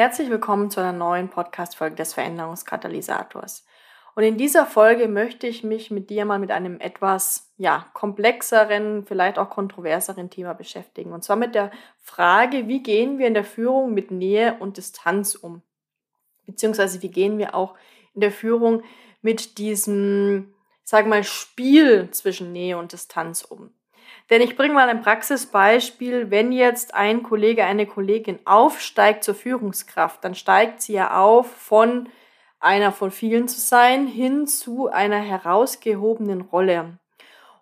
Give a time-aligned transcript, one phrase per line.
[0.00, 3.66] Herzlich willkommen zu einer neuen Podcast-Folge des Veränderungskatalysators.
[4.14, 9.04] Und in dieser Folge möchte ich mich mit dir mal mit einem etwas ja, komplexeren,
[9.04, 11.12] vielleicht auch kontroverseren Thema beschäftigen.
[11.12, 15.34] Und zwar mit der Frage, wie gehen wir in der Führung mit Nähe und Distanz
[15.34, 15.60] um?
[16.46, 17.74] Beziehungsweise wie gehen wir auch
[18.14, 18.82] in der Führung
[19.20, 23.74] mit diesem, sag mal, Spiel zwischen Nähe und Distanz um?
[24.30, 26.30] Denn ich bringe mal ein Praxisbeispiel.
[26.30, 32.08] Wenn jetzt ein Kollege, eine Kollegin aufsteigt zur Führungskraft, dann steigt sie ja auf von
[32.60, 36.98] einer von vielen zu sein hin zu einer herausgehobenen Rolle.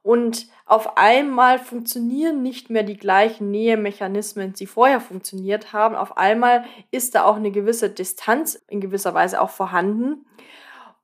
[0.03, 5.95] Und auf einmal funktionieren nicht mehr die gleichen Nähemechanismen, die vorher funktioniert haben.
[5.95, 10.27] Auf einmal ist da auch eine gewisse Distanz in gewisser Weise auch vorhanden.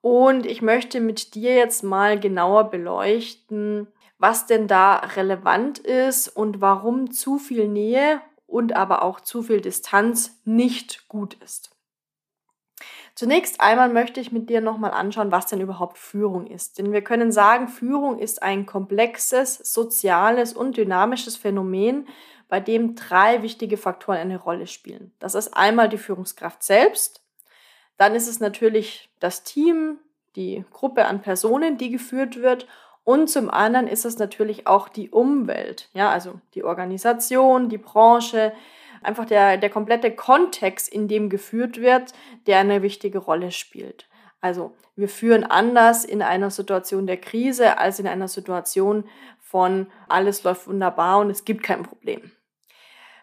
[0.01, 6.61] Und ich möchte mit dir jetzt mal genauer beleuchten, was denn da relevant ist und
[6.61, 11.71] warum zu viel Nähe und aber auch zu viel Distanz nicht gut ist.
[13.15, 16.79] Zunächst einmal möchte ich mit dir nochmal anschauen, was denn überhaupt Führung ist.
[16.79, 22.09] Denn wir können sagen, Führung ist ein komplexes, soziales und dynamisches Phänomen,
[22.49, 25.13] bei dem drei wichtige Faktoren eine Rolle spielen.
[25.19, 27.23] Das ist einmal die Führungskraft selbst,
[27.97, 29.99] dann ist es natürlich das Team,
[30.37, 32.67] die Gruppe an Personen, die geführt wird
[33.05, 38.53] und zum anderen ist es natürlich auch die Umwelt, ja, also die Organisation, die Branche,
[39.03, 42.13] einfach der, der komplette Kontext, in dem geführt wird,
[42.47, 44.09] der eine wichtige Rolle spielt.
[44.41, 49.05] Also wir führen anders in einer Situation der Krise als in einer Situation
[49.41, 52.33] von alles läuft wunderbar und es gibt kein Problem.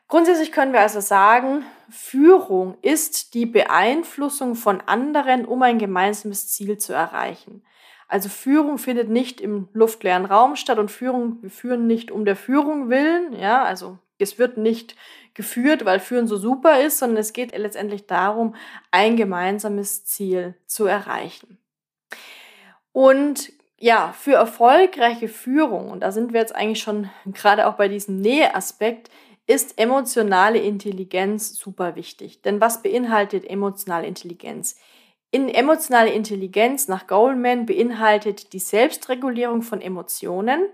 [0.07, 6.77] Grundsätzlich können wir also sagen, Führung ist die Beeinflussung von anderen, um ein gemeinsames Ziel
[6.77, 7.63] zu erreichen.
[8.11, 12.35] Also Führung findet nicht im luftleeren Raum statt und Führung, wir führen nicht um der
[12.35, 14.97] Führung willen, ja, also es wird nicht
[15.33, 18.53] geführt, weil Führen so super ist, sondern es geht letztendlich darum,
[18.91, 21.57] ein gemeinsames Ziel zu erreichen.
[22.91, 27.87] Und ja, für erfolgreiche Führung, und da sind wir jetzt eigentlich schon gerade auch bei
[27.87, 29.09] diesem Näheaspekt,
[29.47, 32.41] ist emotionale Intelligenz super wichtig.
[32.41, 34.75] Denn was beinhaltet emotionale Intelligenz?
[35.33, 40.67] In emotionale Intelligenz nach Goldman beinhaltet die Selbstregulierung von Emotionen,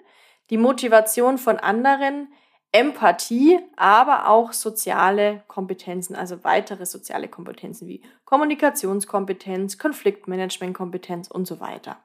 [0.50, 2.34] die Motivation von anderen,
[2.72, 11.97] Empathie, aber auch soziale Kompetenzen, also weitere soziale Kompetenzen wie Kommunikationskompetenz, Konfliktmanagementkompetenz und so weiter.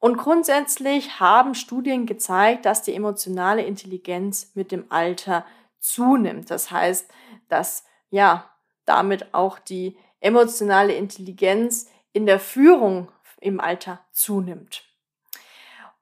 [0.00, 5.46] Und grundsätzlich haben Studien gezeigt, dass die emotionale Intelligenz mit dem Alter
[5.78, 6.50] zunimmt.
[6.50, 7.10] Das heißt,
[7.48, 8.50] dass ja
[8.84, 14.84] damit auch die emotionale Intelligenz in der Führung im Alter zunimmt.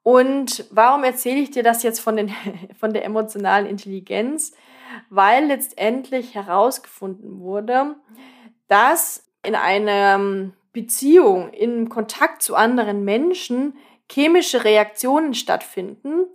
[0.01, 2.33] Und warum erzähle ich dir das jetzt von, den,
[2.79, 4.53] von der emotionalen Intelligenz?
[5.09, 7.95] Weil letztendlich herausgefunden wurde,
[8.67, 13.77] dass in einer Beziehung, in Kontakt zu anderen Menschen
[14.09, 16.27] chemische Reaktionen stattfinden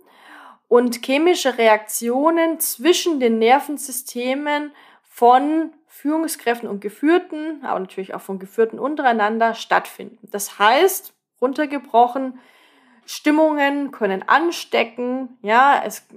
[0.67, 8.79] und chemische Reaktionen zwischen den Nervensystemen von Führungskräften und Geführten, aber natürlich auch von Geführten
[8.79, 10.29] untereinander stattfinden.
[10.31, 12.39] Das heißt, runtergebrochen,
[13.05, 16.07] Stimmungen können anstecken, ja, es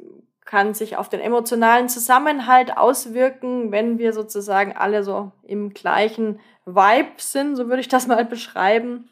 [0.44, 7.12] kann sich auf den emotionalen Zusammenhalt auswirken, wenn wir sozusagen alle so im gleichen Vibe
[7.16, 9.10] sind, so würde ich das mal beschreiben.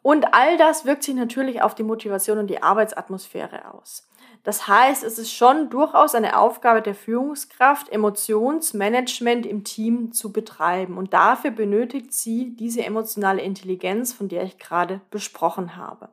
[0.00, 4.05] Und all das wirkt sich natürlich auf die Motivation und die Arbeitsatmosphäre aus.
[4.46, 10.98] Das heißt, es ist schon durchaus eine Aufgabe der Führungskraft, Emotionsmanagement im Team zu betreiben.
[10.98, 16.10] Und dafür benötigt sie diese emotionale Intelligenz, von der ich gerade besprochen habe.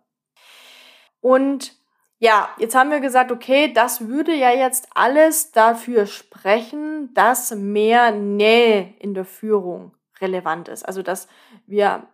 [1.22, 1.76] Und
[2.18, 8.10] ja, jetzt haben wir gesagt, okay, das würde ja jetzt alles dafür sprechen, dass mehr
[8.10, 10.88] Nähe in der Führung relevant ist.
[10.88, 11.28] Also, dass
[11.68, 12.08] wir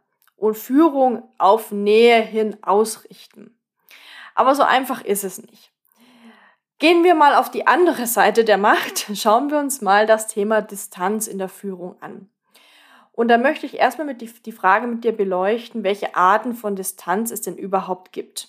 [0.51, 3.57] Führung auf Nähe hin ausrichten.
[4.35, 5.68] Aber so einfach ist es nicht.
[6.79, 9.07] Gehen wir mal auf die andere Seite der Macht.
[9.13, 12.29] Schauen wir uns mal das Thema Distanz in der Führung an.
[13.11, 16.77] Und da möchte ich erstmal mit die, die Frage mit dir beleuchten, welche Arten von
[16.77, 18.47] Distanz es denn überhaupt gibt.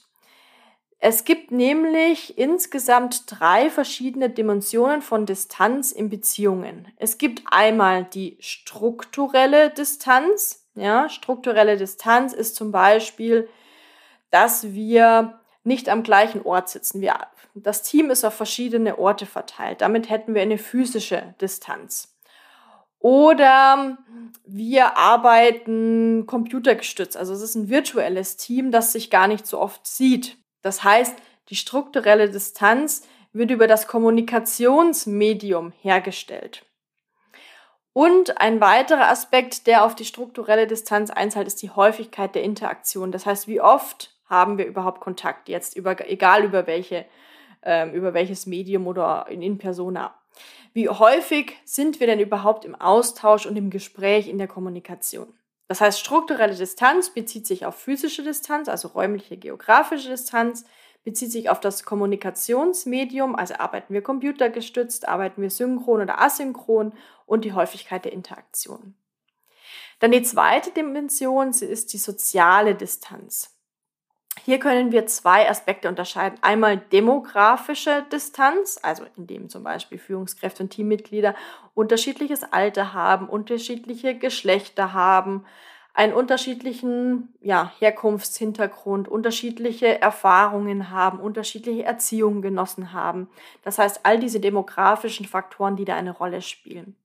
[1.01, 6.87] Es gibt nämlich insgesamt drei verschiedene Dimensionen von Distanz in Beziehungen.
[6.99, 10.69] Es gibt einmal die strukturelle Distanz.
[10.77, 13.49] Ja, strukturelle Distanz ist zum Beispiel,
[14.31, 15.40] dass wir
[15.71, 17.01] nicht am gleichen Ort sitzen.
[17.01, 17.15] Wir,
[17.55, 19.81] das Team ist auf verschiedene Orte verteilt.
[19.81, 22.17] Damit hätten wir eine physische Distanz.
[22.99, 23.97] Oder
[24.45, 27.17] wir arbeiten computergestützt.
[27.17, 30.37] Also es ist ein virtuelles Team, das sich gar nicht so oft sieht.
[30.61, 31.15] Das heißt,
[31.51, 36.67] die strukturelle Distanz wird über das Kommunikationsmedium hergestellt.
[37.93, 43.13] Und ein weiterer Aspekt, der auf die strukturelle Distanz einzahlt, ist die Häufigkeit der Interaktion.
[43.13, 47.05] Das heißt, wie oft haben wir überhaupt Kontakt jetzt, über, egal über, welche,
[47.63, 50.15] ähm, über welches Medium oder in, in persona.
[50.73, 55.35] Wie häufig sind wir denn überhaupt im Austausch und im Gespräch in der Kommunikation?
[55.67, 60.65] Das heißt, strukturelle Distanz bezieht sich auf physische Distanz, also räumliche geografische Distanz,
[61.05, 66.93] bezieht sich auf das Kommunikationsmedium, also arbeiten wir computergestützt, arbeiten wir synchron oder asynchron
[67.27, 68.95] und die Häufigkeit der Interaktion.
[70.01, 73.60] Dann die zweite Dimension ist die soziale Distanz.
[74.45, 76.39] Hier können wir zwei Aspekte unterscheiden.
[76.41, 81.35] Einmal demografische Distanz, also indem zum Beispiel Führungskräfte und Teammitglieder
[81.75, 85.45] unterschiedliches Alter haben, unterschiedliche Geschlechter haben,
[85.93, 93.29] einen unterschiedlichen ja, Herkunftshintergrund, unterschiedliche Erfahrungen haben, unterschiedliche Erziehungen genossen haben.
[93.63, 96.97] Das heißt, all diese demografischen Faktoren, die da eine Rolle spielen.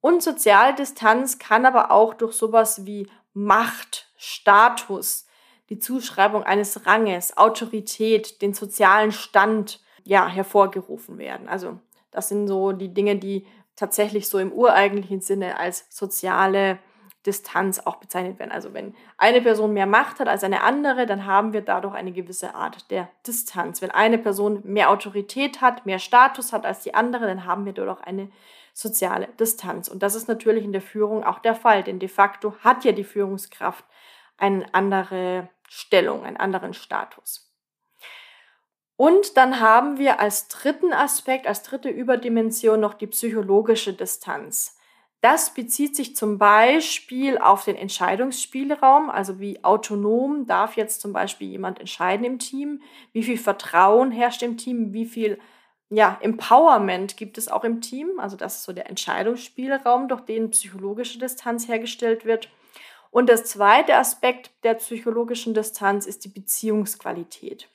[0.00, 5.27] Und soziale Distanz kann aber auch durch sowas wie Macht, Status,
[5.70, 11.48] die Zuschreibung eines Ranges, Autorität, den sozialen Stand ja hervorgerufen werden.
[11.48, 11.78] Also
[12.10, 16.78] das sind so die Dinge, die tatsächlich so im ureigentlichen Sinne als soziale
[17.26, 18.52] Distanz auch bezeichnet werden.
[18.52, 22.12] Also wenn eine Person mehr Macht hat als eine andere, dann haben wir dadurch eine
[22.12, 23.82] gewisse Art der Distanz.
[23.82, 27.72] Wenn eine Person mehr Autorität hat, mehr Status hat als die andere, dann haben wir
[27.74, 28.30] dadurch eine
[28.72, 29.88] soziale Distanz.
[29.88, 32.92] Und das ist natürlich in der Führung auch der Fall, denn de facto hat ja
[32.92, 33.84] die Führungskraft
[34.38, 37.48] eine andere Stellung, einen anderen Status.
[38.96, 44.76] Und dann haben wir als dritten Aspekt, als dritte Überdimension noch die psychologische Distanz.
[45.20, 51.48] Das bezieht sich zum Beispiel auf den Entscheidungsspielraum, also wie autonom darf jetzt zum Beispiel
[51.48, 52.82] jemand entscheiden im Team,
[53.12, 55.38] wie viel Vertrauen herrscht im Team, wie viel
[55.90, 60.50] ja, Empowerment gibt es auch im Team, also das ist so der Entscheidungsspielraum, durch den
[60.50, 62.48] psychologische Distanz hergestellt wird.
[63.10, 67.68] Und das zweite Aspekt der psychologischen Distanz ist die Beziehungsqualität.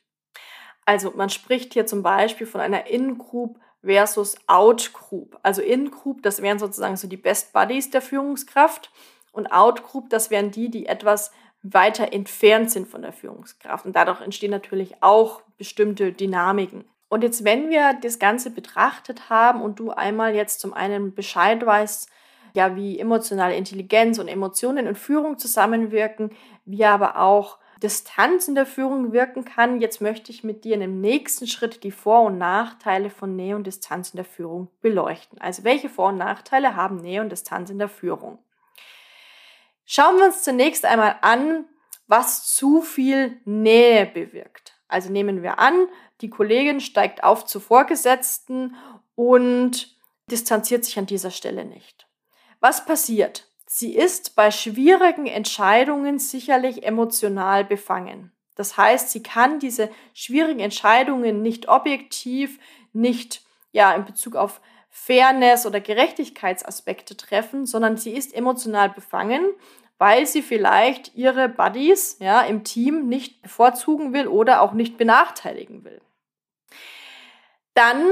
[0.86, 5.38] Also man spricht hier zum Beispiel von einer In-Group versus Out-Group.
[5.44, 8.92] Also In-Group, das wären sozusagen so die Best Buddies der Führungskraft
[9.32, 11.32] und Out-Group, das wären die, die etwas
[11.64, 13.86] weiter entfernt sind von der Führungskraft.
[13.86, 16.86] Und dadurch entstehen natürlich auch bestimmte Dynamiken.
[17.08, 21.66] Und jetzt, wenn wir das Ganze betrachtet haben und du einmal jetzt zum einen Bescheid
[21.66, 22.10] weißt,
[22.54, 26.32] ja, wie emotionale Intelligenz und Emotionen in Führung zusammenwirken,
[26.66, 29.82] wie aber auch Distanz in der Führung wirken kann.
[29.82, 33.56] Jetzt möchte ich mit dir in dem nächsten Schritt die Vor- und Nachteile von Nähe
[33.56, 35.40] und Distanz in der Führung beleuchten.
[35.42, 38.40] Also welche Vor- und Nachteile haben Nähe und Distanz in der Führung?
[39.86, 41.66] Schauen wir uns zunächst einmal an,
[42.08, 44.80] was zu viel Nähe bewirkt.
[44.88, 45.88] Also nehmen wir an,
[46.22, 48.76] die Kollegin steigt auf zu Vorgesetzten
[49.16, 49.98] und
[50.32, 52.08] distanziert sich an dieser Stelle nicht.
[52.64, 53.46] Was passiert?
[53.68, 58.32] Sie ist bei schwierigen Entscheidungen sicherlich emotional befangen.
[58.56, 62.60] Das heißt, sie kann diese schwierigen Entscheidungen nicht objektiv,
[62.94, 63.42] nicht
[63.74, 69.44] ja in Bezug auf Fairness oder Gerechtigkeitsaspekte treffen, sondern sie ist emotional befangen,
[69.98, 75.84] weil sie vielleicht ihre Buddies ja im Team nicht bevorzugen will oder auch nicht benachteiligen
[75.84, 76.00] will.
[77.74, 78.06] Dann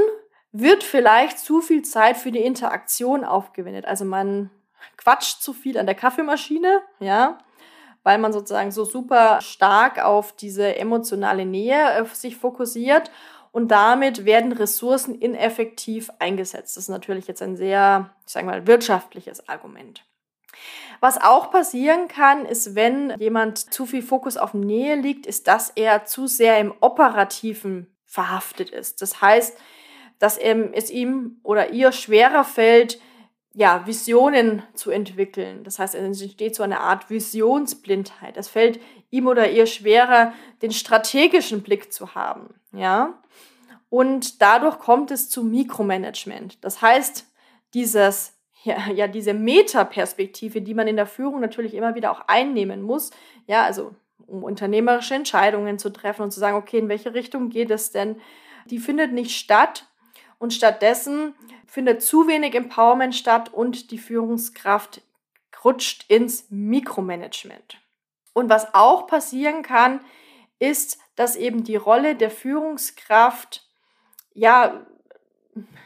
[0.52, 3.86] wird vielleicht zu viel Zeit für die Interaktion aufgewendet.
[3.86, 4.50] Also man
[4.98, 7.38] quatscht zu viel an der Kaffeemaschine, ja,
[8.04, 13.12] weil man sozusagen so super stark auf diese emotionale Nähe äh, sich fokussiert
[13.52, 16.78] und damit werden Ressourcen ineffektiv eingesetzt.
[16.78, 20.04] Das ist natürlich jetzt ein sehr, ich sage mal, wirtschaftliches Argument.
[21.00, 25.72] Was auch passieren kann, ist, wenn jemand zu viel Fokus auf Nähe liegt, ist, dass
[25.72, 29.02] er zu sehr im Operativen verhaftet ist.
[29.02, 29.58] Das heißt,
[30.22, 33.00] dass es ihm oder ihr schwerer fällt,
[33.54, 35.64] ja, Visionen zu entwickeln.
[35.64, 38.38] Das heißt, es entsteht so eine Art Visionsblindheit.
[38.38, 43.20] Es fällt ihm oder ihr schwerer, den strategischen Blick zu haben, ja.
[43.90, 46.64] Und dadurch kommt es zu Mikromanagement.
[46.64, 47.26] Das heißt,
[47.74, 52.84] dieses, ja, ja diese Metaperspektive, die man in der Führung natürlich immer wieder auch einnehmen
[52.84, 53.10] muss,
[53.48, 53.94] ja, also
[54.28, 58.22] um unternehmerische Entscheidungen zu treffen und zu sagen, okay, in welche Richtung geht es denn?
[58.66, 59.88] Die findet nicht statt
[60.42, 61.36] und stattdessen
[61.68, 65.02] findet zu wenig Empowerment statt und die Führungskraft
[65.64, 67.78] rutscht ins Mikromanagement.
[68.34, 70.04] Und was auch passieren kann,
[70.58, 73.68] ist, dass eben die Rolle der Führungskraft
[74.34, 74.84] ja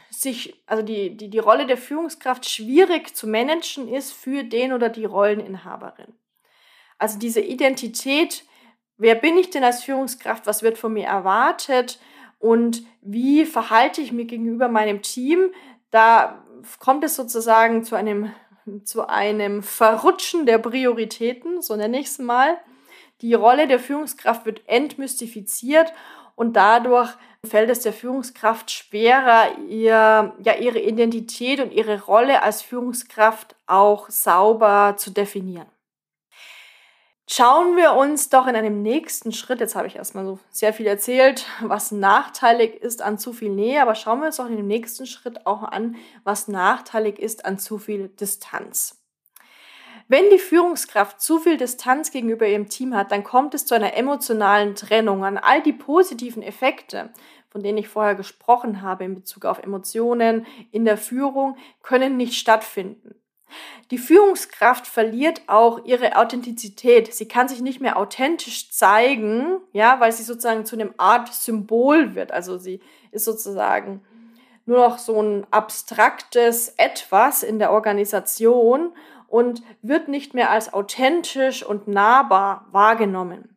[0.08, 4.88] sich, also die, die, die Rolle der Führungskraft schwierig zu managen ist für den oder
[4.88, 6.14] die Rolleninhaberin.
[6.96, 8.44] Also diese Identität,
[8.96, 11.98] wer bin ich denn als Führungskraft, was wird von mir erwartet
[12.38, 15.52] und wie verhalte ich mich gegenüber meinem Team,
[15.90, 16.44] da
[16.78, 18.32] kommt es sozusagen zu einem,
[18.84, 22.58] zu einem Verrutschen der Prioritäten, so nenne ich es mal.
[23.22, 25.92] Die Rolle der Führungskraft wird entmystifiziert
[26.34, 27.10] und dadurch
[27.44, 34.10] fällt es der Führungskraft schwerer, ihr, ja, ihre Identität und ihre Rolle als Führungskraft auch
[34.10, 35.66] sauber zu definieren.
[37.28, 40.86] Schauen wir uns doch in einem nächsten Schritt, jetzt habe ich erstmal so sehr viel
[40.86, 44.68] erzählt, was nachteilig ist an zu viel Nähe, aber schauen wir uns doch in dem
[44.68, 49.02] nächsten Schritt auch an, was nachteilig ist an zu viel Distanz.
[50.06, 53.96] Wenn die Führungskraft zu viel Distanz gegenüber ihrem Team hat, dann kommt es zu einer
[53.96, 57.10] emotionalen Trennung an all die positiven Effekte,
[57.50, 62.34] von denen ich vorher gesprochen habe in Bezug auf Emotionen in der Führung, können nicht
[62.34, 63.16] stattfinden.
[63.90, 67.14] Die Führungskraft verliert auch ihre Authentizität.
[67.14, 72.14] Sie kann sich nicht mehr authentisch zeigen, ja, weil sie sozusagen zu einem Art Symbol
[72.14, 72.32] wird.
[72.32, 72.80] Also sie
[73.12, 74.02] ist sozusagen
[74.66, 78.92] nur noch so ein abstraktes Etwas in der Organisation
[79.28, 83.55] und wird nicht mehr als authentisch und nahbar wahrgenommen.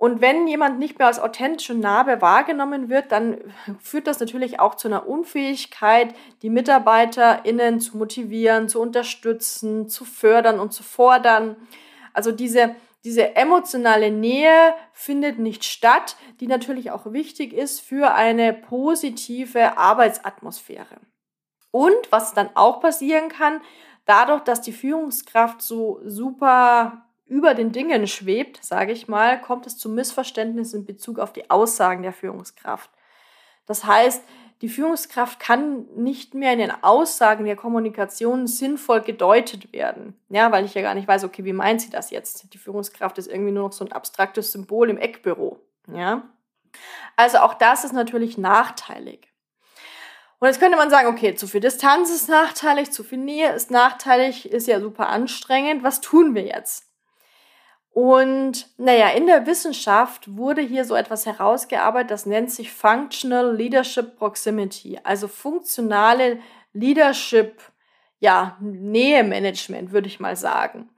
[0.00, 3.36] Und wenn jemand nicht mehr als authentisch und wahrgenommen wird, dann
[3.80, 10.58] führt das natürlich auch zu einer Unfähigkeit, die MitarbeiterInnen zu motivieren, zu unterstützen, zu fördern
[10.58, 11.54] und zu fordern.
[12.14, 18.54] Also diese, diese emotionale Nähe findet nicht statt, die natürlich auch wichtig ist für eine
[18.54, 20.96] positive Arbeitsatmosphäre.
[21.72, 23.60] Und was dann auch passieren kann,
[24.06, 29.78] dadurch, dass die Führungskraft so super über den Dingen schwebt, sage ich mal, kommt es
[29.78, 32.90] zu Missverständnissen in Bezug auf die Aussagen der Führungskraft.
[33.66, 34.22] Das heißt,
[34.62, 40.18] die Führungskraft kann nicht mehr in den Aussagen der Kommunikation sinnvoll gedeutet werden.
[40.28, 42.52] Ja, weil ich ja gar nicht weiß, okay, wie meint sie das jetzt?
[42.52, 45.60] Die Führungskraft ist irgendwie nur noch so ein abstraktes Symbol im Eckbüro.
[45.86, 46.24] Ja.
[47.14, 49.28] Also auch das ist natürlich nachteilig.
[50.40, 53.70] Und jetzt könnte man sagen, okay, zu viel Distanz ist nachteilig, zu viel Nähe ist
[53.70, 55.84] nachteilig, ist ja super anstrengend.
[55.84, 56.89] Was tun wir jetzt?
[57.92, 64.16] Und naja, in der Wissenschaft wurde hier so etwas herausgearbeitet, das nennt sich Functional Leadership
[64.16, 66.38] Proximity, also funktionale
[66.72, 67.60] Leadership,
[68.20, 70.88] ja, Nähe-Management, würde ich mal sagen.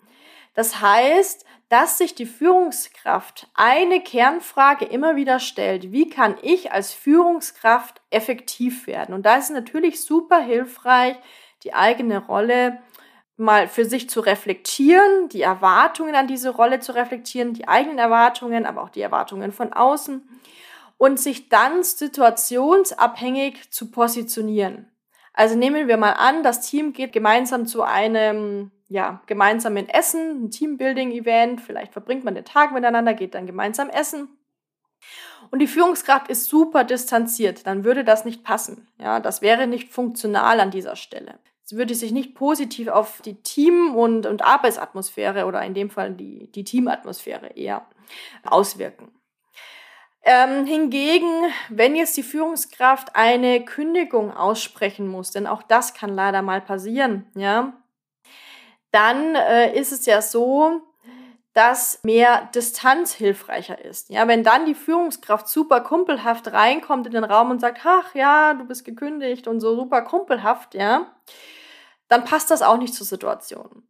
[0.55, 6.93] Das heißt, dass sich die Führungskraft eine Kernfrage immer wieder stellt, wie kann ich als
[6.93, 9.15] Führungskraft effektiv werden?
[9.15, 11.17] Und da ist es natürlich super hilfreich,
[11.65, 12.83] die eigene Rolle
[13.37, 18.67] mal für sich zu reflektieren, die Erwartungen an diese Rolle zu reflektieren, die eigenen Erwartungen,
[18.67, 20.29] aber auch die Erwartungen von außen
[20.99, 24.89] und sich dann situationsabhängig zu positionieren.
[25.33, 30.51] Also nehmen wir mal an, das Team geht gemeinsam zu einem ja, gemeinsamen Essen, ein
[30.51, 34.29] Teambuilding-Event, vielleicht verbringt man den Tag miteinander, geht dann gemeinsam essen.
[35.51, 38.89] Und die Führungskraft ist super distanziert, dann würde das nicht passen.
[38.99, 41.39] Ja, das wäre nicht funktional an dieser Stelle
[41.71, 46.51] würde sich nicht positiv auf die Team- und, und Arbeitsatmosphäre oder in dem Fall die,
[46.53, 47.87] die Teamatmosphäre eher
[48.45, 49.13] auswirken.
[50.25, 56.43] Ähm, hingegen, wenn jetzt die Führungskraft eine Kündigung aussprechen muss, denn auch das kann leider
[56.43, 57.73] mal passieren, ja,
[58.93, 60.83] dann äh, ist es ja so,
[61.53, 64.09] dass mehr Distanz hilfreicher ist.
[64.09, 68.55] Ja, wenn dann die Führungskraft super kumpelhaft reinkommt in den Raum und sagt, ach ja,
[68.55, 71.15] du bist gekündigt und so super kumpelhaft, ja,
[72.09, 73.83] dann passt das auch nicht zur Situation.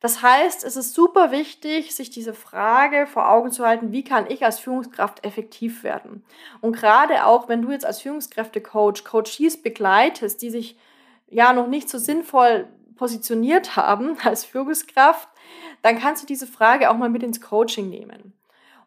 [0.00, 4.30] Das heißt, es ist super wichtig, sich diese Frage vor Augen zu halten, wie kann
[4.30, 6.24] ich als Führungskraft effektiv werden?
[6.62, 10.78] Und gerade auch, wenn du jetzt als Führungskräftecoach Coaches begleitest, die sich
[11.28, 12.66] ja noch nicht so sinnvoll
[12.96, 15.28] positioniert haben als Führungskraft,
[15.82, 18.32] dann kannst du diese Frage auch mal mit ins Coaching nehmen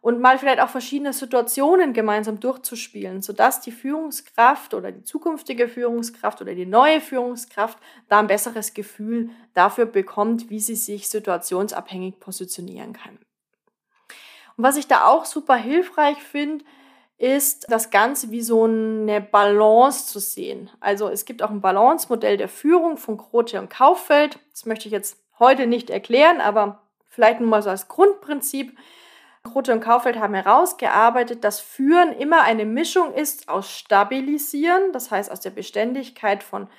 [0.04, 6.42] und mal vielleicht auch verschiedene Situationen gemeinsam durchzuspielen, sodass die Führungskraft oder die zukünftige Führungskraft
[6.42, 7.78] oder die neue Führungskraft
[8.10, 13.18] da ein besseres Gefühl dafür bekommt, wie sie sich situationsabhängig positionieren kann.
[14.58, 16.66] Und was ich da auch super hilfreich finde,
[17.18, 20.70] ist das Ganze wie so eine Balance zu sehen.
[20.82, 24.40] Also es gibt auch ein Balance-Modell der Führung von Grote und Kauffeld.
[24.52, 26.83] Das möchte ich jetzt heute nicht erklären, aber
[27.14, 28.76] vielleicht nur mal so als Grundprinzip
[29.44, 35.30] Grote und Kaufeld haben herausgearbeitet, dass Führen immer eine Mischung ist aus Stabilisieren, das heißt
[35.30, 36.70] aus der Beständigkeit von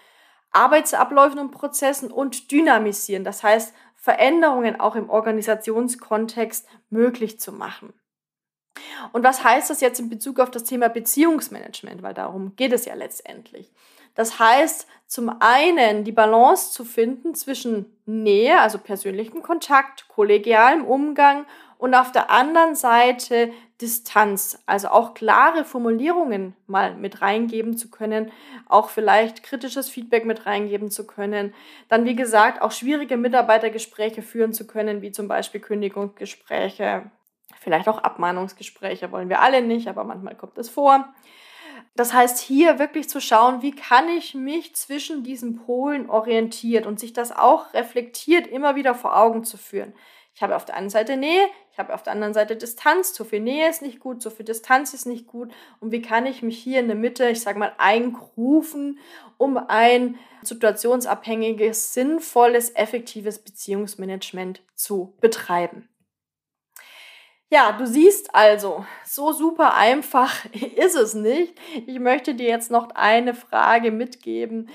[0.51, 7.93] Arbeitsabläufen und Prozessen und Dynamisieren, das heißt Veränderungen auch im Organisationskontext möglich zu machen.
[9.13, 12.03] Und was heißt das jetzt in Bezug auf das Thema Beziehungsmanagement?
[12.03, 13.73] Weil darum geht es ja letztendlich.
[14.15, 21.47] Das heißt, zum einen die Balance zu finden zwischen Nähe, also persönlichem Kontakt, kollegialem Umgang
[21.79, 28.31] und auf der anderen Seite Distanz, also auch klare Formulierungen mal mit reingeben zu können,
[28.69, 31.53] auch vielleicht kritisches Feedback mit reingeben zu können,
[31.89, 37.11] dann wie gesagt auch schwierige Mitarbeitergespräche führen zu können, wie zum Beispiel Kündigungsgespräche,
[37.61, 41.13] vielleicht auch Abmahnungsgespräche, wollen wir alle nicht, aber manchmal kommt es vor.
[41.97, 46.99] Das heißt, hier wirklich zu schauen, wie kann ich mich zwischen diesen Polen orientiert und
[46.99, 49.95] sich das auch reflektiert immer wieder vor Augen zu führen.
[50.35, 53.13] Ich habe auf der einen Seite Nähe, ich habe auf der anderen Seite Distanz.
[53.13, 55.53] Zu viel Nähe ist nicht gut, zu viel Distanz ist nicht gut.
[55.79, 58.99] Und wie kann ich mich hier in der Mitte, ich sage mal, eingrufen,
[59.39, 65.89] um ein situationsabhängiges, sinnvolles, effektives Beziehungsmanagement zu betreiben?
[67.55, 70.45] Ja, du siehst also, so super einfach
[70.75, 71.55] ist es nicht.
[71.87, 74.69] Ich möchte dir jetzt noch eine Frage mitgeben,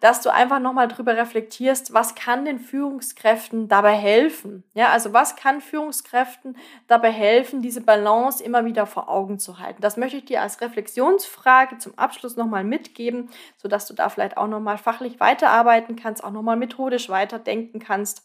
[0.00, 4.64] dass du einfach nochmal drüber reflektierst, was kann den Führungskräften dabei helfen?
[4.72, 9.82] Ja, also was kann Führungskräften dabei helfen, diese Balance immer wieder vor Augen zu halten?
[9.82, 14.48] Das möchte ich dir als Reflexionsfrage zum Abschluss nochmal mitgeben, sodass du da vielleicht auch
[14.48, 18.22] nochmal fachlich weiterarbeiten kannst, auch nochmal methodisch weiterdenken kannst.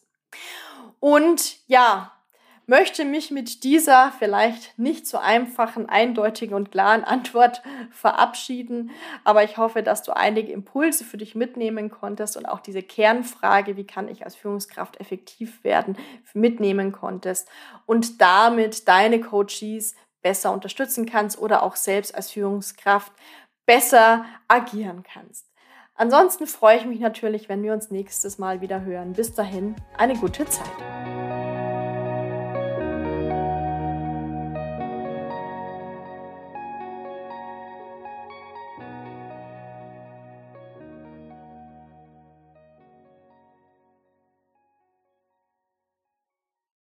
[1.02, 2.14] Und ja,
[2.68, 8.92] möchte mich mit dieser vielleicht nicht so einfachen, eindeutigen und klaren Antwort verabschieden.
[9.24, 13.78] Aber ich hoffe, dass du einige Impulse für dich mitnehmen konntest und auch diese Kernfrage,
[13.78, 15.98] wie kann ich als Führungskraft effektiv werden,
[16.34, 17.50] mitnehmen konntest
[17.86, 23.14] und damit deine Coaches besser unterstützen kannst oder auch selbst als Führungskraft
[23.66, 25.48] besser agieren kannst.
[25.96, 29.14] Ansonsten freue ich mich natürlich, wenn wir uns nächstes Mal wieder hören.
[29.14, 31.17] Bis dahin, eine gute Zeit.